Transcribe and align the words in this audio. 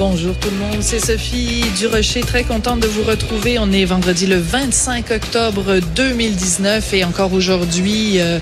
Bonjour 0.00 0.34
tout 0.34 0.48
le 0.48 0.56
monde, 0.56 0.78
c'est 0.80 0.98
Sophie 0.98 1.62
Durocher, 1.78 2.22
très 2.22 2.42
contente 2.42 2.80
de 2.80 2.86
vous 2.86 3.02
retrouver. 3.02 3.58
On 3.58 3.70
est 3.70 3.84
vendredi 3.84 4.24
le 4.26 4.38
25 4.38 5.10
octobre 5.10 5.78
2019 5.94 6.94
et 6.94 7.04
encore 7.04 7.34
aujourd'hui, 7.34 8.18
euh, 8.18 8.38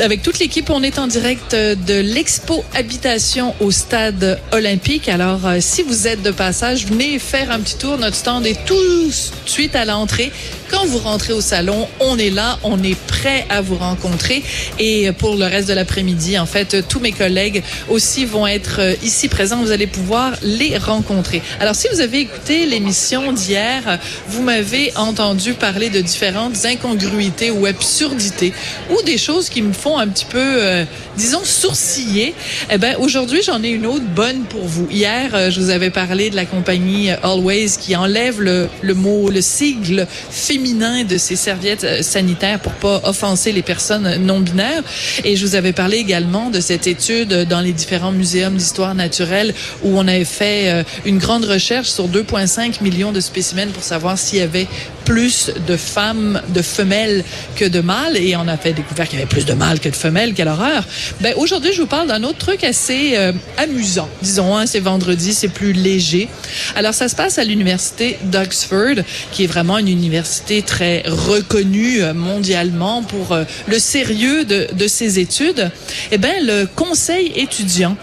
avec 0.00 0.22
toute 0.22 0.40
l'équipe, 0.40 0.68
on 0.68 0.82
est 0.82 0.98
en 0.98 1.06
direct 1.06 1.54
de 1.54 2.00
l'Expo 2.00 2.64
Habitation 2.74 3.54
au 3.60 3.70
Stade 3.70 4.40
Olympique. 4.50 5.08
Alors, 5.08 5.46
euh, 5.46 5.58
si 5.60 5.84
vous 5.84 6.08
êtes 6.08 6.22
de 6.22 6.32
passage, 6.32 6.86
venez 6.86 7.20
faire 7.20 7.52
un 7.52 7.60
petit 7.60 7.76
tour. 7.76 7.96
Notre 7.96 8.16
stand 8.16 8.44
est 8.44 8.64
tout 8.64 8.74
de 8.74 9.12
suite 9.48 9.76
à 9.76 9.84
l'entrée. 9.84 10.32
Quand 10.80 10.86
vous 10.86 10.98
rentrez 10.98 11.34
au 11.34 11.42
salon, 11.42 11.86
on 12.00 12.16
est 12.16 12.30
là, 12.30 12.58
on 12.62 12.82
est 12.82 12.98
prêt 12.98 13.44
à 13.50 13.60
vous 13.60 13.76
rencontrer. 13.76 14.42
Et 14.78 15.12
pour 15.12 15.36
le 15.36 15.44
reste 15.44 15.68
de 15.68 15.74
l'après-midi, 15.74 16.38
en 16.38 16.46
fait, 16.46 16.88
tous 16.88 17.00
mes 17.00 17.12
collègues 17.12 17.62
aussi 17.90 18.24
vont 18.24 18.46
être 18.46 18.76
euh, 18.78 18.94
ici 19.02 19.28
présents. 19.28 19.60
Vous 19.60 19.72
allez 19.72 19.86
pouvoir 19.86 20.32
les 20.42 20.78
rencontrer. 20.78 21.42
Alors, 21.60 21.74
si 21.74 21.86
vous 21.92 22.00
avez 22.00 22.20
écouté 22.20 22.64
l'émission 22.64 23.30
d'hier, 23.32 23.98
vous 24.28 24.42
m'avez 24.42 24.96
entendu 24.96 25.52
parler 25.52 25.90
de 25.90 26.00
différentes 26.00 26.64
incongruités 26.64 27.50
ou 27.50 27.66
absurdités 27.66 28.54
ou 28.88 29.02
des 29.02 29.18
choses 29.18 29.50
qui 29.50 29.60
me 29.60 29.74
font 29.74 29.98
un 29.98 30.08
petit 30.08 30.24
peu, 30.24 30.38
euh, 30.38 30.84
disons, 31.18 31.44
sourciller. 31.44 32.32
Eh 32.70 32.78
ben, 32.78 32.96
aujourd'hui, 32.98 33.42
j'en 33.44 33.62
ai 33.62 33.68
une 33.68 33.84
autre 33.84 34.06
bonne 34.16 34.44
pour 34.44 34.64
vous. 34.64 34.88
Hier, 34.90 35.34
euh, 35.34 35.50
je 35.50 35.60
vous 35.60 35.68
avais 35.68 35.90
parlé 35.90 36.30
de 36.30 36.36
la 36.36 36.46
compagnie 36.46 37.10
Always 37.22 37.72
qui 37.78 37.94
enlève 37.96 38.40
le, 38.40 38.66
le 38.80 38.94
mot, 38.94 39.28
le 39.28 39.42
sigle 39.42 40.06
féminin 40.30 40.69
de 40.74 41.18
ses 41.18 41.36
serviettes 41.36 41.84
euh, 41.84 42.02
sanitaires 42.02 42.60
pour 42.60 42.72
pas 42.72 43.00
offenser 43.04 43.52
les 43.52 43.62
personnes 43.62 44.16
non 44.24 44.40
binaires. 44.40 44.82
Et 45.24 45.36
je 45.36 45.44
vous 45.44 45.54
avais 45.54 45.72
parlé 45.72 45.96
également 45.96 46.50
de 46.50 46.60
cette 46.60 46.86
étude 46.86 47.44
dans 47.48 47.60
les 47.60 47.72
différents 47.72 48.12
muséums 48.12 48.54
d'histoire 48.54 48.94
naturelle 48.94 49.52
où 49.82 49.98
on 49.98 50.06
avait 50.06 50.24
fait 50.24 50.70
euh, 50.70 50.82
une 51.04 51.18
grande 51.18 51.44
recherche 51.44 51.88
sur 51.88 52.08
2,5 52.08 52.82
millions 52.82 53.12
de 53.12 53.20
spécimens 53.20 53.72
pour 53.72 53.82
savoir 53.82 54.16
s'il 54.18 54.38
y 54.38 54.42
avait 54.42 54.68
plus 55.04 55.50
de 55.66 55.76
femmes, 55.76 56.40
de 56.48 56.62
femelles 56.62 57.24
que 57.56 57.64
de 57.64 57.80
mâles. 57.80 58.16
Et 58.16 58.36
on 58.36 58.48
a 58.48 58.56
fait 58.56 58.72
découvert 58.72 59.08
qu'il 59.08 59.18
y 59.18 59.22
avait 59.22 59.28
plus 59.28 59.44
de 59.44 59.54
mâles 59.54 59.80
que 59.80 59.88
de 59.88 59.96
femelles. 59.96 60.34
Quelle 60.34 60.48
horreur. 60.48 60.84
Ben, 61.20 61.34
aujourd'hui, 61.36 61.72
je 61.72 61.80
vous 61.80 61.86
parle 61.86 62.08
d'un 62.08 62.22
autre 62.22 62.38
truc 62.38 62.64
assez 62.64 63.12
euh, 63.16 63.32
amusant. 63.56 64.08
Disons, 64.22 64.56
hein, 64.56 64.66
c'est 64.66 64.80
vendredi, 64.80 65.34
c'est 65.34 65.48
plus 65.48 65.72
léger. 65.72 66.28
Alors, 66.74 66.94
ça 66.94 67.08
se 67.08 67.16
passe 67.16 67.38
à 67.38 67.44
l'université 67.44 68.18
d'Oxford, 68.24 69.04
qui 69.32 69.44
est 69.44 69.48
vraiment 69.48 69.78
une 69.78 69.88
université 69.88 70.62
très 70.62 71.02
reconnue 71.06 72.02
euh, 72.02 72.14
mondialement 72.14 73.02
pour 73.02 73.32
euh, 73.32 73.44
le 73.66 73.78
sérieux 73.78 74.44
de, 74.44 74.68
de 74.72 74.88
ses 74.88 75.18
études. 75.18 75.70
Eh 76.12 76.18
ben, 76.18 76.34
le 76.44 76.66
conseil 76.66 77.32
étudiant 77.36 77.96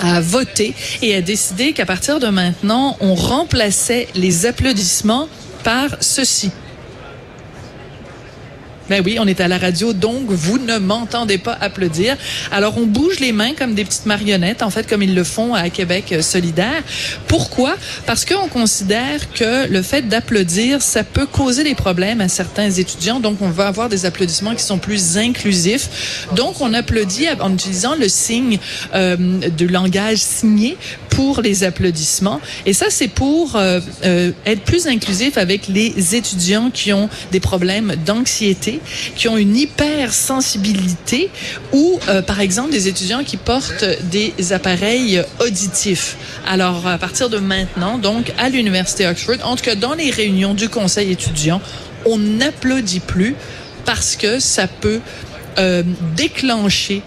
a 0.00 0.20
voté 0.20 0.74
et 1.02 1.14
a 1.14 1.20
décidé 1.20 1.72
qu'à 1.72 1.86
partir 1.86 2.20
de 2.20 2.28
maintenant, 2.28 2.96
on 3.00 3.14
remplaçait 3.14 4.08
les 4.14 4.46
applaudissements 4.46 5.28
par 5.68 5.98
ceci. 6.00 6.50
Ben 8.88 9.02
oui, 9.04 9.18
on 9.20 9.26
est 9.26 9.40
à 9.40 9.48
la 9.48 9.58
radio, 9.58 9.92
donc 9.92 10.24
vous 10.28 10.58
ne 10.58 10.78
m'entendez 10.78 11.38
pas 11.38 11.56
applaudir. 11.60 12.16
Alors 12.50 12.78
on 12.78 12.86
bouge 12.86 13.20
les 13.20 13.32
mains 13.32 13.52
comme 13.52 13.74
des 13.74 13.84
petites 13.84 14.06
marionnettes, 14.06 14.62
en 14.62 14.70
fait, 14.70 14.88
comme 14.88 15.02
ils 15.02 15.14
le 15.14 15.24
font 15.24 15.54
à 15.54 15.68
Québec 15.70 16.16
solidaire. 16.22 16.82
Pourquoi? 17.26 17.76
Parce 18.06 18.24
qu'on 18.24 18.48
considère 18.48 19.32
que 19.32 19.68
le 19.68 19.82
fait 19.82 20.08
d'applaudir, 20.08 20.80
ça 20.82 21.04
peut 21.04 21.26
causer 21.26 21.64
des 21.64 21.74
problèmes 21.74 22.20
à 22.20 22.28
certains 22.28 22.70
étudiants. 22.70 23.20
Donc 23.20 23.42
on 23.42 23.50
va 23.50 23.66
avoir 23.66 23.88
des 23.88 24.06
applaudissements 24.06 24.54
qui 24.54 24.62
sont 24.62 24.78
plus 24.78 25.18
inclusifs. 25.18 26.26
Donc 26.34 26.60
on 26.60 26.72
applaudit 26.72 27.26
en 27.40 27.52
utilisant 27.52 27.94
le 27.94 28.08
signe 28.08 28.58
euh, 28.94 29.16
du 29.50 29.68
langage 29.68 30.18
signé 30.18 30.76
pour 31.10 31.42
les 31.42 31.64
applaudissements. 31.64 32.40
Et 32.64 32.72
ça, 32.72 32.86
c'est 32.90 33.08
pour 33.08 33.56
euh, 33.56 33.80
euh, 34.04 34.30
être 34.46 34.62
plus 34.62 34.86
inclusif 34.86 35.36
avec 35.36 35.66
les 35.68 36.14
étudiants 36.14 36.70
qui 36.70 36.92
ont 36.92 37.08
des 37.32 37.40
problèmes 37.40 37.96
d'anxiété 38.06 38.77
qui 39.16 39.28
ont 39.28 39.36
une 39.36 39.56
hypersensibilité 39.56 41.30
ou, 41.72 41.98
euh, 42.08 42.22
par 42.22 42.40
exemple, 42.40 42.70
des 42.70 42.88
étudiants 42.88 43.24
qui 43.24 43.36
portent 43.36 43.84
des 44.10 44.34
appareils 44.52 45.22
auditifs. 45.40 46.16
Alors, 46.46 46.86
à 46.86 46.98
partir 46.98 47.28
de 47.28 47.38
maintenant, 47.38 47.98
donc, 47.98 48.32
à 48.38 48.48
l'Université 48.48 49.06
Oxford, 49.06 49.36
en 49.44 49.56
tout 49.56 49.64
cas 49.64 49.74
dans 49.74 49.94
les 49.94 50.10
réunions 50.10 50.54
du 50.54 50.68
conseil 50.68 51.12
étudiant, 51.12 51.60
on 52.06 52.18
n'applaudit 52.18 53.00
plus 53.00 53.34
parce 53.84 54.16
que 54.16 54.38
ça 54.38 54.66
peut 54.66 55.00
euh, 55.58 55.82
déclencher 56.16 57.02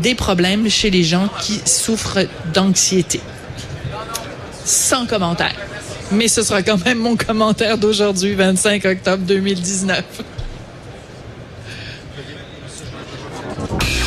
des 0.00 0.14
problèmes 0.14 0.68
chez 0.68 0.90
les 0.90 1.04
gens 1.04 1.28
qui 1.42 1.60
souffrent 1.64 2.26
d'anxiété. 2.52 3.20
Sans 4.64 5.06
commentaire. 5.06 5.54
Mais 6.10 6.28
ce 6.28 6.42
sera 6.42 6.62
quand 6.62 6.84
même 6.84 6.98
mon 6.98 7.16
commentaire 7.16 7.78
d'aujourd'hui, 7.78 8.34
25 8.34 8.84
octobre 8.84 9.24
2019. 9.24 10.02